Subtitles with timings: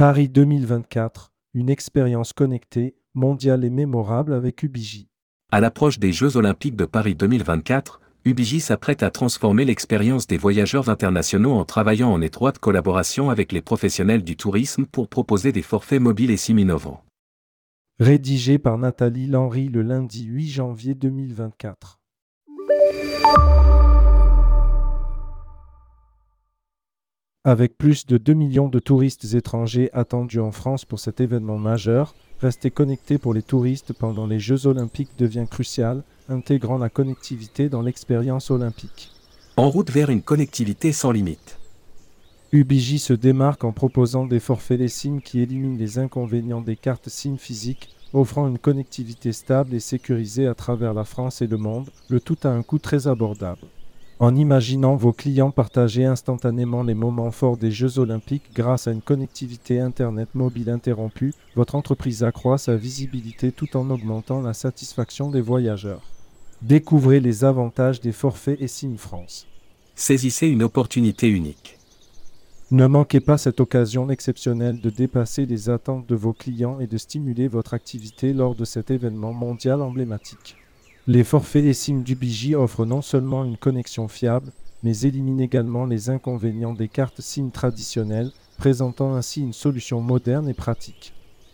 [0.00, 5.08] Paris 2024, une expérience connectée, mondiale et mémorable avec UBJ.
[5.52, 10.88] À l'approche des Jeux Olympiques de Paris 2024, UBJ s'apprête à transformer l'expérience des voyageurs
[10.88, 16.00] internationaux en travaillant en étroite collaboration avec les professionnels du tourisme pour proposer des forfaits
[16.00, 17.04] mobiles et SIM innovants.
[17.98, 22.00] Rédigé par Nathalie Lenry le lundi 8 janvier 2024.
[27.44, 32.14] Avec plus de 2 millions de touristes étrangers attendus en France pour cet événement majeur,
[32.38, 37.80] rester connecté pour les touristes pendant les Jeux olympiques devient crucial, intégrant la connectivité dans
[37.80, 39.10] l'expérience olympique.
[39.56, 41.58] En route vers une connectivité sans limite.
[42.52, 47.38] UBJ se démarque en proposant des forfaits SIM qui éliminent les inconvénients des cartes SIM
[47.38, 52.20] physiques, offrant une connectivité stable et sécurisée à travers la France et le monde, le
[52.20, 53.66] tout à un coût très abordable.
[54.20, 59.00] En imaginant vos clients partager instantanément les moments forts des Jeux olympiques grâce à une
[59.00, 65.40] connectivité Internet mobile interrompue, votre entreprise accroît sa visibilité tout en augmentant la satisfaction des
[65.40, 66.02] voyageurs.
[66.60, 69.46] Découvrez les avantages des forfaits SIM France.
[69.94, 71.78] Saisissez une opportunité unique.
[72.70, 76.98] Ne manquez pas cette occasion exceptionnelle de dépasser les attentes de vos clients et de
[76.98, 80.59] stimuler votre activité lors de cet événement mondial emblématique.
[81.12, 84.52] Les forfaits SIM d'UBJ offrent non seulement une connexion fiable,
[84.84, 90.54] mais éliminent également les inconvénients des cartes SIM traditionnelles, présentant ainsi une solution moderne et
[90.54, 91.12] pratique.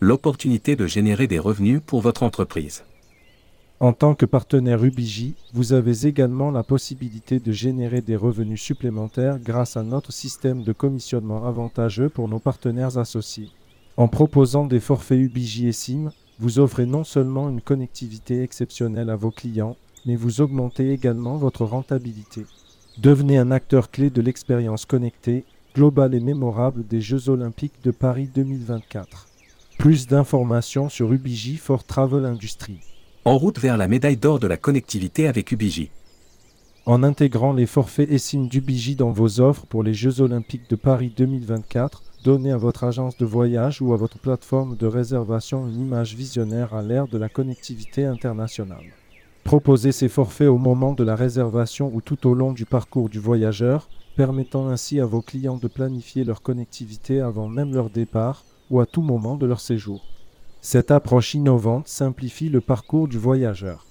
[0.00, 2.84] L'opportunité de générer des revenus pour votre entreprise.
[3.80, 9.38] En tant que partenaire UBJ, vous avez également la possibilité de générer des revenus supplémentaires
[9.38, 13.48] grâce à notre système de commissionnement avantageux pour nos partenaires associés.
[13.96, 19.16] En proposant des forfaits UBJ et SIM, vous offrez non seulement une connectivité exceptionnelle à
[19.16, 22.44] vos clients, mais vous augmentez également votre rentabilité.
[22.98, 25.44] Devenez un acteur clé de l'expérience connectée,
[25.74, 29.28] globale et mémorable des Jeux olympiques de Paris 2024.
[29.78, 32.80] Plus d'informations sur UBJ for Travel Industry.
[33.24, 35.88] En route vers la médaille d'or de la connectivité avec UBJ.
[36.86, 41.12] En intégrant les forfaits SIM d'UBJ dans vos offres pour les Jeux olympiques de Paris
[41.16, 46.16] 2024, Donnez à votre agence de voyage ou à votre plateforme de réservation une image
[46.16, 48.92] visionnaire à l'ère de la connectivité internationale.
[49.44, 53.20] Proposez ces forfaits au moment de la réservation ou tout au long du parcours du
[53.20, 58.80] voyageur, permettant ainsi à vos clients de planifier leur connectivité avant même leur départ ou
[58.80, 60.04] à tout moment de leur séjour.
[60.60, 63.86] Cette approche innovante simplifie le parcours du voyageur.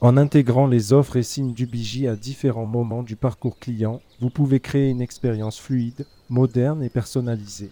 [0.00, 4.58] En intégrant les offres et signes d'UBJ à différents moments du parcours client, vous pouvez
[4.58, 7.70] créer une expérience fluide, moderne et personnalisée.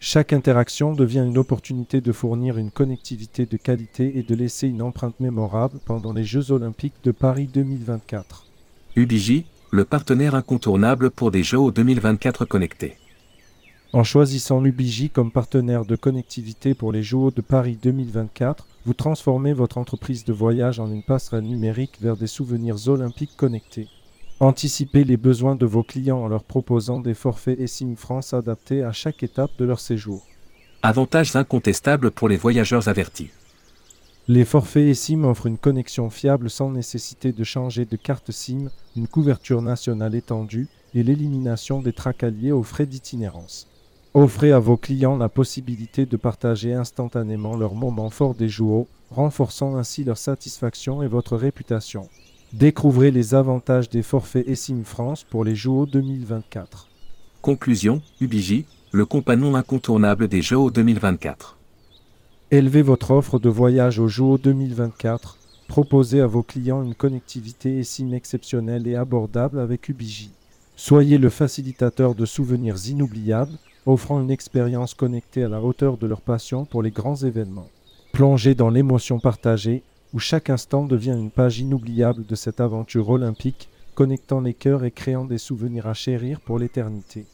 [0.00, 4.82] Chaque interaction devient une opportunité de fournir une connectivité de qualité et de laisser une
[4.82, 8.46] empreinte mémorable pendant les Jeux olympiques de Paris 2024.
[8.94, 12.96] UBJ, le partenaire incontournable pour des Jeux 2024 connectés.
[13.92, 19.52] En choisissant l'UBJ comme partenaire de connectivité pour les Jeux de Paris 2024, vous transformez
[19.52, 23.88] votre entreprise de voyage en une passerelle numérique vers des souvenirs olympiques connectés.
[24.40, 28.92] Anticipez les besoins de vos clients en leur proposant des forfaits SIM France adaptés à
[28.92, 30.24] chaque étape de leur séjour.
[30.82, 33.30] Avantages incontestables pour les voyageurs avertis.
[34.28, 39.08] Les forfaits SIM offrent une connexion fiable sans nécessité de changer de carte SIM, une
[39.08, 43.66] couverture nationale étendue et l'élimination des tracaliers aux frais d'itinérance.
[44.14, 49.74] Offrez à vos clients la possibilité de partager instantanément leurs moments forts des jours, renforçant
[49.74, 52.08] ainsi leur satisfaction et votre réputation.
[52.54, 56.88] Découvrez les avantages des forfaits eSIM France pour les JO 2024.
[57.42, 61.58] Conclusion, UBJ, le compagnon incontournable des Jeux 2024.
[62.50, 65.36] Élevez votre offre de voyage aux JO 2024.
[65.68, 70.30] Proposez à vos clients une connectivité eSIM exceptionnelle et abordable avec UBJ.
[70.74, 76.22] Soyez le facilitateur de souvenirs inoubliables offrant une expérience connectée à la hauteur de leur
[76.22, 77.68] passion pour les grands événements.
[78.12, 79.82] Plongez dans l'émotion partagée,
[80.12, 84.90] où chaque instant devient une page inoubliable de cette aventure olympique, connectant les cœurs et
[84.90, 87.26] créant des souvenirs à chérir pour l'éternité.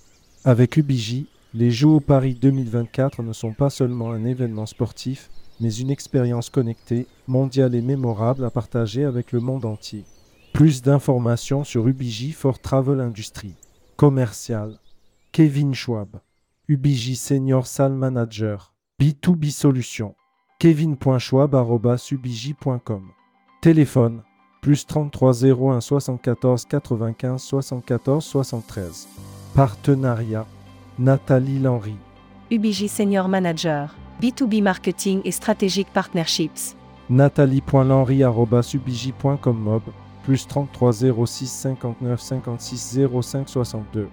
[0.44, 5.90] Avec UBJ, les Jeux Paris 2024 ne sont pas seulement un événement sportif, mais une
[5.90, 10.04] expérience connectée, mondiale et mémorable à partager avec le monde entier.
[10.52, 13.54] Plus d'informations sur UBJ for Travel Industry.
[13.96, 14.78] Commercial.
[15.32, 16.20] Kevin Schwab.
[16.66, 20.14] UBJ Senior Sal Manager, B2B Solutions,
[20.58, 23.02] kevin.schwab.ubj.com.
[23.60, 24.22] Téléphone,
[24.60, 29.08] plus 33 01 74 95 74 73.
[29.54, 30.46] Partenariat,
[30.98, 31.96] Nathalie Lenry.
[32.50, 33.88] UBJ Senior Manager,
[34.20, 36.76] B2B Marketing et Strategic Partnerships.
[37.10, 39.82] nathalie.lenry.ubj.com mob,
[40.24, 40.92] plus 33
[41.26, 44.08] 06 59 56 05 62.